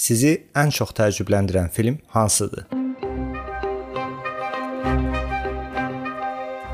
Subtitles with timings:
[0.00, 2.62] Sizi ən çox təəccübləndirən film hansıdır?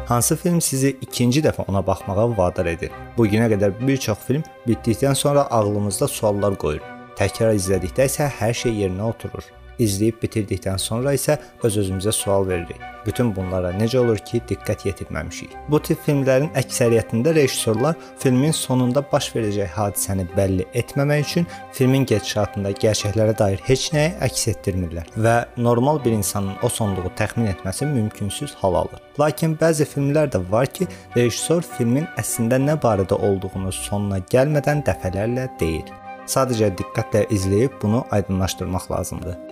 [0.06, 2.92] Hansı film sizi ikinci dəfə ona baxmağa vadar edir?
[3.16, 6.84] Bu günə qədər bir çox film bitdikdən sonra ağlımızda suallar qoyur.
[7.18, 9.42] Təkrar izlədikdə isə hər şey yerinə oturur.
[9.78, 11.36] İzləyib bitirdikdən sonra isə
[11.66, 12.80] öz-özümüzə sual veririk.
[13.06, 15.52] Bütün bunlara necə olur ki, diqqət yetirməmişik?
[15.70, 22.72] Bu tip filmlərin əksəriyyətində rejissorlar filmin sonunda baş verəcək hadisəni bəlli etməmək üçün filmin gedişatında
[22.82, 28.56] gerçəklərə dair heç nəyi əks etdirmirlər və normal bir insanın o sonluğu təxmin etməsi mümkünsüz
[28.62, 29.02] hal alır.
[29.20, 35.48] Lakin bəzi filmlər də var ki, rejissor filmin əslində nə barədə olduğunu sonuna gəlmədən dəfələrlə
[35.60, 35.94] deyir.
[36.26, 39.45] Sadəcə diqqətlə izləyib bunu aydınlaşdırmaq lazımdır.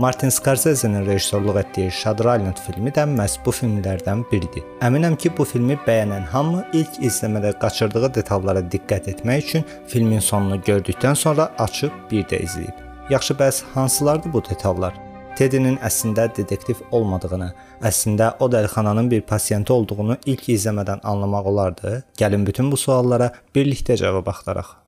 [0.00, 4.62] Martin Scorsese-nin rejissorluq etdiyi Shutter Island filmi də məhz bu filmlərdən biridir.
[4.80, 10.56] Əminəm ki, bu filmi bəyənən hamı ilk izləmədə qaçırdığı detallara diqqət etmək üçün filmin sonunu
[10.64, 12.80] gördükdən sonra açıb bir də izləyib.
[13.12, 14.96] Yaxşı, bəs hansılardır bu detallar?
[15.36, 17.52] Teddy'nin əslində detektiv olmadığını,
[17.84, 21.98] əslində o dəlixananın bir pasiyenti olduğunu ilk izləmədən anlamaq olardı.
[22.16, 24.78] Gəlin bütün bu suallara birlikdə cavab axtaraq.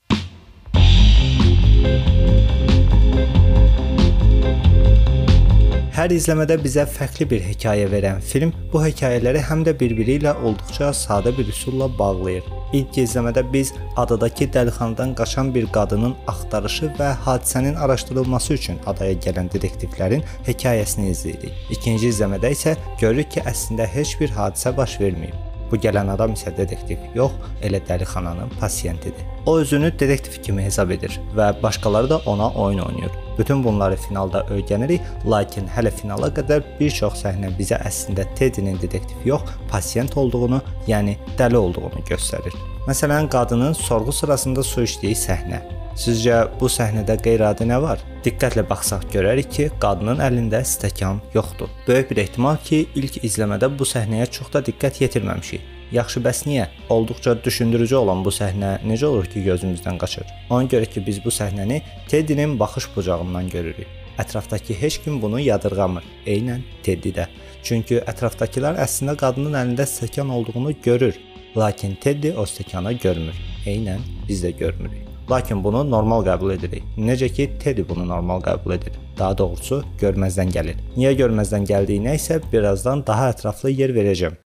[5.93, 10.87] Hər izləmədə bizə fərqli bir hekayə verən film bu hekayələri həm də bir-biri ilə olduqca
[10.97, 12.47] sadə bir üsulla bağlayır.
[12.79, 19.53] İlk izləmədə biz adadakı dəlixanadan qaçan bir qadının axtarışı və hadisənin araşdırılması üçün adaya gələn
[19.53, 21.59] detektivlərin hekayəsini izləyirik.
[21.77, 25.37] İkinci izləmədə isə görürük ki, əslində heç bir hadisə baş verməyib.
[25.69, 27.37] Bu gələn adam isə detektiv yox,
[27.69, 29.29] elə dəlixananın pasiyentidir.
[29.45, 33.22] O özünü detektiv kimi hesab edir və başqaları da ona oyun oynayır.
[33.39, 39.27] Bütün bunları finalda öyrənirik, lakin hələ finala qədər bir çox səhnə bizə əslində Teddy'nin detektiv
[39.27, 42.57] yox, pasiyent olduğunu, yəni dəli olduğunu göstərir.
[42.89, 45.63] Məsələn, qadının sorğu sırasında su içdiyi səhnə.
[45.99, 48.01] Sizcə bu səhnədə qeyri-adi nə var?
[48.25, 51.69] Diqqətlə baxsaq görərik ki, qadının əlində stəkan yoxdur.
[51.89, 55.82] Böyük bir ehtimal ki, ilk izləmədə bu səhnəyə çox da diqqət yetirməmişik.
[55.93, 56.67] Yaxşı, bəs niyə?
[56.89, 60.31] Olduqca düşündürücü olan bu səhnə necə olur ki, gözümüzdən qaçır?
[60.49, 63.87] Ona görə ki, biz bu səhnəni Teddy'nin baxış bucağından görürük.
[64.19, 66.05] Ətrafdakı heç kim bunu yadırğamır.
[66.27, 67.27] Eynən Teddy də.
[67.63, 71.21] Çünki ətrafdakılar əslində qadının əlində stəkan olduğunu görür,
[71.57, 73.37] lakin Teddy o stəkanı görmür.
[73.67, 75.05] Eynən biz də görmürük.
[75.31, 76.89] Lakin bunu normal qəbul edirik.
[76.97, 78.97] Necə ki, Teddy bunu normal qəbul edir.
[79.19, 80.81] Daha doğrusu, görməzdən gəlir.
[80.97, 84.41] Niyə görməzdən gəldiyinə isə birazdan daha ətraflı yer verəcəm.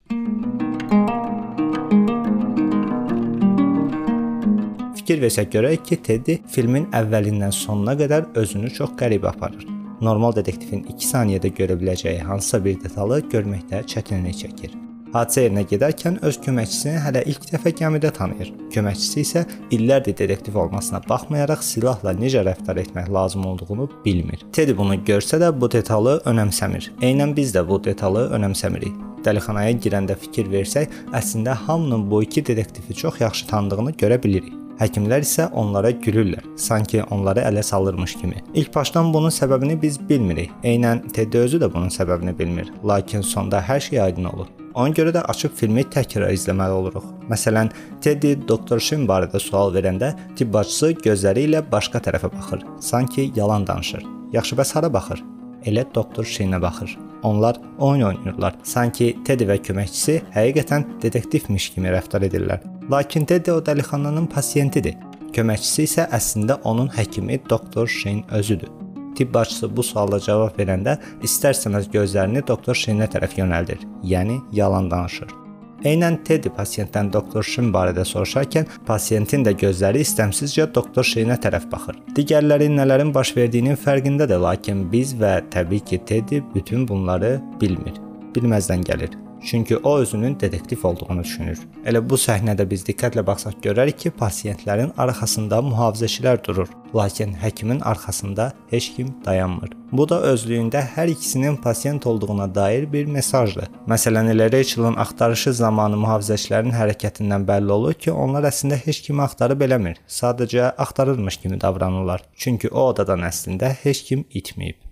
[5.06, 9.62] Fikir versək görək ki, Teddy filmin əvvəlindən sonuna qədər özünü çox qəribə aparır.
[10.02, 14.74] Normal detektivin 2 saniyədə görə biləcəyi hansısa bir detalı görməkdə çətinlik çəkir.
[15.14, 18.50] Hadisə yerinə gedərkən öz köməkçisini hələ ilk dəfə gəmidə tanıyır.
[18.74, 19.44] Köməkçisi isə
[19.78, 24.42] illərdir detektiv olmasına baxmayaraq silahla necə rəftar etmək lazım olduğunu bilmir.
[24.50, 26.90] Teddy bunu görsə də bu detalı önəmsəmir.
[26.98, 28.98] Eynən biz də bu detalı önəmsəmirik.
[29.22, 34.65] Dəlixanaya girəndə fikir versək, əslində hamının bu iki detektivi çox yaxşı tanıdığını görə bilirik.
[34.76, 38.42] Həkimlər isə onlara gülürlər, sanki onları ələ salırmış kimi.
[38.54, 40.50] İlk başdan bunun səbəbini biz bilmirik.
[40.64, 44.50] Eynən Teddy özü də bunun səbəbini bilmir, lakin sonda hər şey aydın olur.
[44.74, 47.08] Ona görə də açıb filmi təkrar izləməli oluruq.
[47.32, 47.72] Məsələn,
[48.04, 53.64] Teddy doktor Shin barədə sual verəndə tibb bacısı gözləri ilə başqa tərəfə baxır, sanki yalan
[53.66, 54.04] danışır.
[54.36, 55.24] Yaxşı bəs hara baxır?
[55.64, 56.98] Elə doktor Shinə baxır.
[57.22, 58.56] Onlar oyun oynayırlar.
[58.62, 62.64] Sanki Teddy və köməkçisi həqiqətən detektivmiş kimi rəftar edirlər.
[62.90, 64.98] Lakin Teddy o dəlixananın pasiyentidir.
[65.36, 68.70] Köməkçisi isə əslində onun həkimi doktor Shein özüdür.
[69.16, 75.45] Tibb bacısı bu suala cavab verəndə istərsəməz gözlərini doktor Sheinə tərəf yönəldir, yəni yalan danışır.
[75.84, 81.98] Eynən Teddy pasiyentdən doktor Shin barədə soruşarkən, pasiyentin də gözləri istəmsizcə doktor Sheinə tərəf baxır.
[82.16, 88.00] Digərləri nələrin baş verdiyinin fərqindədir, lakin biz və təbii ki Teddy bütün bunları bilmir.
[88.34, 89.12] Bilməzdən gəlir.
[89.46, 91.58] Çünki o özünün detektiv olduğunu düşünür.
[91.86, 98.52] Elə bu səhnədə biz diqqətlə baxsaq görərik ki, pasiyentlərin arxasında mühafizəçilər durur, lakin həkimin arxasında
[98.70, 99.70] heç kim dayanmır.
[99.92, 103.68] Bu da özlüyündə hər ikisinin pasiyent olduğuna dair bir mesajdır.
[103.88, 109.62] Məsələn, elə Rachel'ın axtarışı zamanı mühafizəçilərin hərəkətindən bəlli olur ki, onlar əslində heç kimi axtarıb
[109.68, 110.00] eləmir.
[110.08, 112.24] Sadəcə axtarırmış kimi davranırlar.
[112.36, 114.82] Çünki o odadan əslində heç kim itməyib.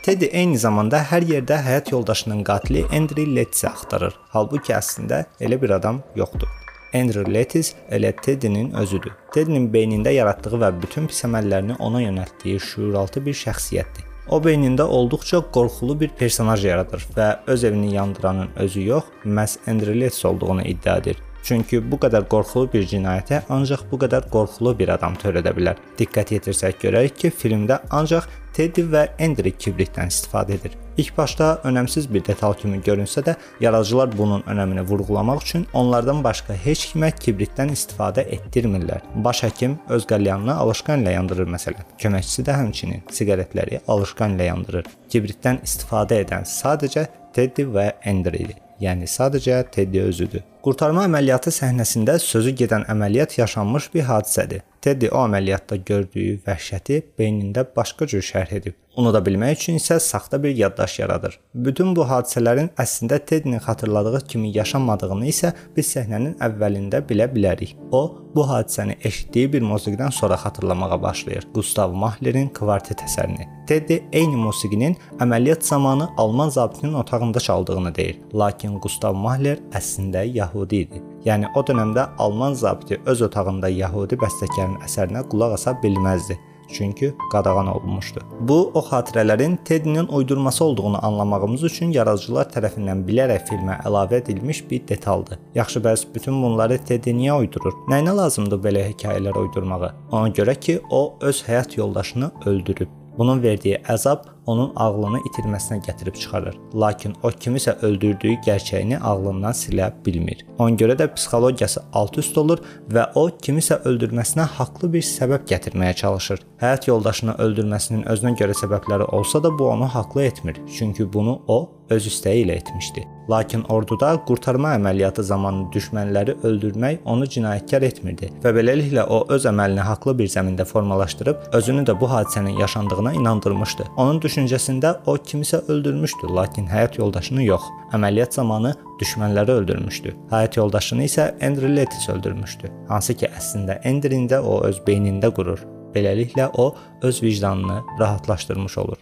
[0.00, 4.16] Teddy eyni zamanda hər yerdə həyat yoldaşının qatili Andrew Letts axtarır.
[4.32, 6.48] Halbuki əslində elə bir adam yoxdur.
[6.94, 9.12] Andrew Letts elə Teddy'nin özüdür.
[9.34, 14.06] Teddy'nin beynində yaratdığı və bütün pis əməllərini ona yönəltdiyi şuuraltı bir şəxsiyyətdir.
[14.30, 20.00] O beynində olduqca qorxulu bir personaj yaradır və öz evini yandıranın özü yox, məhz Andrew
[20.00, 21.16] Letts olduğunu iddia edir.
[21.42, 25.78] Çünki bu qədər qorxulu bir cinayəti ancaq bu qədər qorxulu bir adam törədə bilər.
[25.98, 28.28] Diqqət yetirsək görərik ki, filmdə ancaq
[28.60, 30.74] Teddy və Andrew kibritdən istifadə edir.
[31.00, 36.58] İlk başda önəmsiz bir detal kimi görünsə də, yaradıcılar bunun önəmini vurğulamaq üçün onlardan başqa
[36.66, 39.00] heç kimə kibritdən istifadə etdirmirlər.
[39.24, 41.88] Baş həkim öz qəlyanını alışqan ilə yandırır məsələn.
[42.04, 44.92] Köməkçisi də həmçinin siqaretləri alışqan ilə yandırır.
[45.08, 48.60] Kibritdən istifadə edən sadəcə Teddy və Andrew idi.
[48.84, 50.44] Yəni sadəcə Teddy özüdür.
[50.60, 54.60] Qurtarma əməliyyatı səhnəsində sözü gedən əməliyyat yaşanmış bir hadisədir.
[54.80, 58.76] Teddy o əməliyyatda gördüyü vəhşəti beynində başqa cür şərh edib.
[58.96, 61.36] Unuda bilmək üçün isə saxta bir yaddaş yaradır.
[61.66, 67.76] Bütün bu hadisələrin əslində Teddinin xatırladığı kimi yaşanmadığını isə biz səhnənin əvvəlində bilə bilərik.
[67.92, 68.02] O,
[68.34, 71.48] bu hadisəni eşitdiyi bir musiqidən sonra xatırlamağa başlayır.
[71.54, 73.46] Gustav Mahlerin kvartet əsərini.
[73.68, 78.18] Teddy eyni musiqinin əməliyyat zamanı alman zabitinin otağında çaldığını deyir.
[78.34, 81.09] Lakin Gustav Mahler əslində yəhudi idi.
[81.24, 86.38] Yəni o dövrdə alman zabiti öz otağında yəhudi bəstəkarın əsərinə qulaq asa bilməzdi
[86.72, 88.20] çünki qadağan olunmuşdu.
[88.40, 94.88] Bu o xatirələrin Teddinin uydurması olduğunu anlamağımız üçün yaradıcılar tərəfindən bilərək filmə əlavə edilmiş bir
[94.88, 95.38] detaldır.
[95.54, 97.74] Yaxşı, bəs bütün bunları Teddi niyə uydurur?
[97.88, 99.92] Nəyinə lazımdır belə hekayələr uydurmağı?
[100.12, 102.88] Ona görə ki, o öz həyat yoldaşını öldürüb.
[103.18, 106.58] Bunun verdiyi əzab onun ağlını itirməsinə gətirib çıxarır.
[106.74, 110.44] Lakin o kimisə öldürdüyü gerçəyini ağlından silə bilmir.
[110.58, 116.44] Ona görə də psixologiyası alt-üst olur və o kimisə öldürməsinə haqlı bir səbəb gətirməyə çalışır.
[116.62, 120.60] Həyat yoldaşını öldürməsinin özünə görə səbəbləri olsa da bu onu haqlı etmir.
[120.78, 121.60] Çünki bunu o
[121.90, 123.04] öz istəyi ilə etmişdi.
[123.30, 129.84] Lakin orduda qurtarma əməliyyatı zamanı düşmənləri öldürmək onu cinayətkar etmirdi və beləliklə o öz əməlini
[129.86, 133.86] haqlı bir zəmində formalaşdırıb özünü də bu hadisənin yaşandığına inandırmışdı.
[133.96, 137.66] Onun düşüncəsində o kimisə öldürmüşdü, lakin həyat yoldaşını yox.
[137.92, 140.14] Əməliyyat zamanı düşmənləri öldürmüşdü.
[140.30, 142.70] Həyat yoldaşını isə Andrew Letis öldürmüşdü.
[142.88, 145.60] Hansı ki, əslində Andrew-in də o öz beynində qurur.
[145.94, 148.98] Beləliklə o öz vicdanını rahatlaşdırmış olur.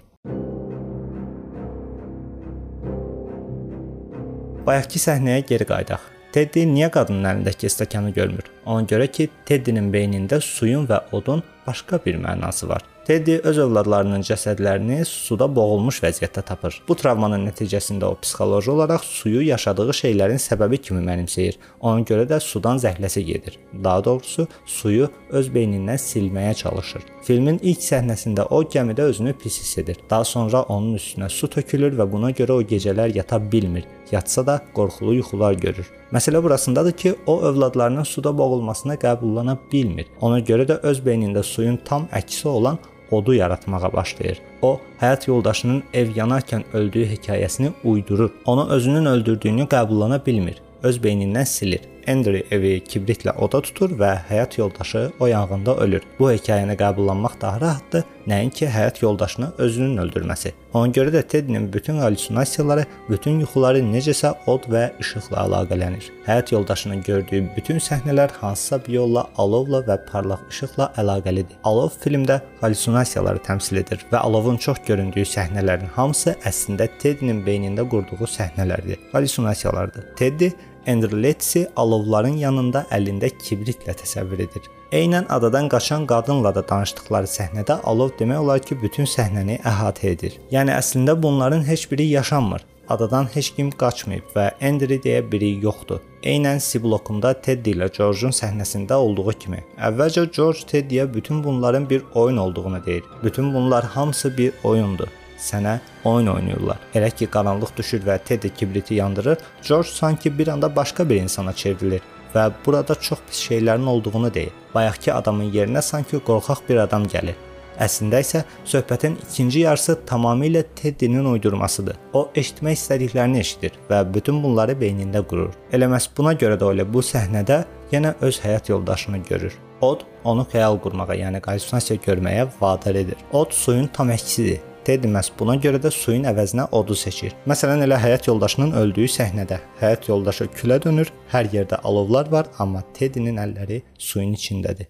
[4.67, 6.01] Bayaqki səhnəyə geri qayıdaq.
[6.33, 8.51] Teddy niyə qadının əlindəki stəkanı görmür?
[8.67, 12.83] Ona görə ki, Teddinin beynində suyun və odun başqa bir mənası var.
[13.09, 16.75] Teddy öz övladlarının cəsədlərini suda boğulmuş vəziyyətdə tapır.
[16.85, 21.57] Bu travmanın nəticəsində o psixoloji olaraq suyu yaşadığı şeylərin səbəbi kimi mənimsəyir.
[21.81, 23.57] Ona görə də sudan zəhləsi gedir.
[23.85, 25.09] Daha doğrusu suyu
[25.41, 27.07] öz beynindən silməyə çalışır.
[27.25, 29.97] Filmin ilk səhnəsində o gəmidə özünü pis hiss edir.
[30.11, 33.89] Daha sonra onun üstünə su tökülür və buna görə o gecələr yata bilmir.
[34.13, 35.89] Yatsa da qorxulu yuxular görür.
[36.13, 40.13] Məsələ burasındadır ki, o övladlarının suda boğulmasına qəbullana bilmir.
[40.21, 42.79] Ona görə də öz beynində suyun tam əksi olan
[43.11, 44.41] odu yaratmağa başlayır.
[44.63, 48.31] O, həyat yoldaşının ev yanarkən öldüyü hekayəsini uydurur.
[48.45, 50.63] Onu özünün öldürdüyünü qəbullana bilmir.
[50.83, 51.81] Öz beynindən silir.
[52.09, 56.03] Andrew evi kibritlə oda tutur və həyat yoldaşı o yanğında ölür.
[56.19, 60.53] Bu hekayəni qəbullanmaq daha rahatdır, nəinki həyat yoldaşını özünün öldürməsi.
[60.73, 66.11] Ona görə də Teddinin bütün hallyusinasiyaları, bütün yuxuları necəsə od və işıqla əlaqələnir.
[66.27, 71.61] Həyat yoldaşının gördüyü bütün səhnələr hansısa bir yolla alovla və parlaq işıqla əlaqəlidir.
[71.65, 78.29] Alov filmdə hallyusinasiyaları təmsil edir və alovun çox göründüyü səhnələrin hamısı əslində Teddinin beynində qurduğu
[78.39, 79.01] səhnələrdir.
[79.13, 80.13] Hallyusinasiyalardır.
[80.17, 80.53] Teddy
[80.89, 84.69] Andrew Letsi alovların yanında əlində kibritlə təsəvvür edir.
[84.93, 90.39] Eynən adadan qaçan qadınla da danışdıqları səhnədə alov demək olar ki, bütün səhnəni əhatə edir.
[90.55, 92.65] Yəni əslində bunların heç biri yaşanmır.
[92.89, 96.01] Adadan heç kim qaçmayıb və Andrew deyə biri yoxdur.
[96.25, 99.61] Eynən C blokunda Teddy ilə George-un səhnəsində olduğu kimi.
[99.77, 103.05] Əvvəlcə George Teddy-yə bütün bunların bir oyun olduğunu deyir.
[103.23, 106.79] Bütün bunlar hamısı bir oyundur sənə oyun oynayırlar.
[106.95, 111.53] Elə ki qaranlıq düşür və Teddy kibriti yandırır, George sanki bir anda başqa bir insana
[111.53, 112.01] çevrilir
[112.35, 114.53] və burada çox pis şeylərin olduğunu deyir.
[114.75, 117.37] Bayaqki adamın yerinə sanki qorxaq bir adam gəlir.
[117.79, 121.97] Əslində isə söhbətin ikinci yarısı tamamilə Teddinin uydurmasıdır.
[122.13, 125.55] O eşitmək istədiklərini eşidir və bütün bunları beynində qurur.
[125.73, 129.55] Elə məhz buna görə də o bu səhnədə yenə öz həyat yoldaşını görür.
[129.81, 133.17] Od onu xəyal qurmağa, yəni qallyusinasiya görməyə vadar edir.
[133.33, 137.35] Od suyun tam əksidir Teddy məhz buna görə də suyun əvəzinə odu seçir.
[137.51, 142.81] Məsələn, elə həyat yoldaşının öldüyü səhnədə həyat yoldaşı külə dönür, hər yerdə alovlar var, amma
[142.97, 144.89] Teddy'nin əlləri suyun içindədir.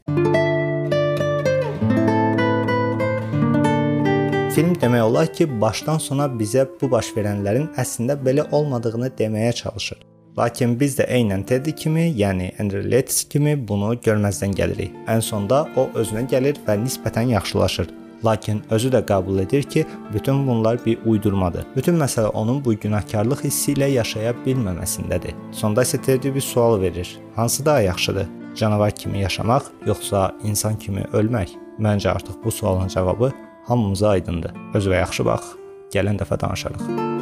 [4.54, 10.04] Film demək olar ki, başdan sona bizə bu baş verənlərin əslində belə olmadığını deməyə çalışır.
[10.38, 14.94] Lakin biz də eynən Teddy kimi, yəni Andrew Leeds kimi bunu görməzdən gəlirik.
[15.10, 17.97] Ən sonda o özünə gəlir və nisbətən yaxşılaşır.
[18.24, 21.66] Lakin özü də qəbul edir ki, bütün bunlar bir uydurmadır.
[21.76, 25.36] Bütün məsələ onun bu günahkarlıq hissi ilə yaşaya bilməməsindədir.
[25.52, 27.18] Sonda isə Teddy bir sual verir.
[27.36, 28.26] Hansı daha yaxşıdır?
[28.56, 31.54] Canavar kimi yaşamaq, yoxsa insan kimi ölmək?
[31.78, 33.32] Məncə artıq bu sualın cavabı
[33.68, 34.56] hamımıza aydındır.
[34.74, 35.54] Özünə yaxşı bax.
[35.94, 37.17] Gələn dəfə danışarıq.